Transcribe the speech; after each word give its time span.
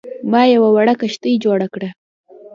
ما 0.31 0.41
یوه 0.55 0.69
وړه 0.75 0.93
کښتۍ 0.99 1.33
جوړه 1.43 1.67
کړه. 1.73 1.89